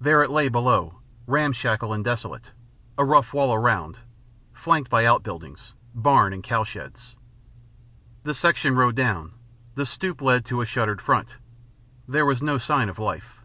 There 0.00 0.22
it 0.22 0.30
lay 0.30 0.48
below, 0.48 1.00
ramshackle 1.26 1.92
and 1.92 2.04
desolate, 2.04 2.52
a 2.96 3.04
rough 3.04 3.34
wall 3.34 3.52
around; 3.52 3.98
flanked 4.52 4.88
by 4.88 5.04
outbuildings 5.04 5.74
barn 5.92 6.32
and 6.32 6.40
cowsheds. 6.40 7.16
The 8.22 8.32
section 8.32 8.76
rode 8.76 8.94
down. 8.94 9.32
The 9.74 9.86
stoep 9.86 10.22
led 10.22 10.44
to 10.44 10.60
a 10.60 10.64
shuttered 10.66 11.02
front. 11.02 11.38
There 12.06 12.24
was 12.26 12.40
no 12.40 12.58
sign 12.58 12.88
of 12.88 13.00
life. 13.00 13.42